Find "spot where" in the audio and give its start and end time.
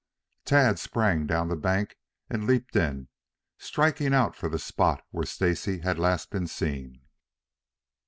4.57-5.27